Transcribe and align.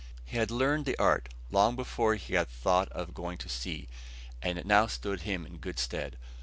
He 0.25 0.37
had 0.37 0.49
learnt 0.49 0.87
the 0.87 0.97
art 0.97 1.29
long 1.51 1.75
before 1.75 2.15
he 2.15 2.33
had 2.33 2.49
thought 2.49 2.89
of 2.91 3.13
going 3.13 3.37
to 3.37 3.47
sea; 3.47 3.87
and 4.41 4.57
it 4.57 4.65
now 4.65 4.87
stood 4.87 5.21
him 5.21 5.45
in 5.45 5.57
good 5.57 5.77
stead. 5.77 6.17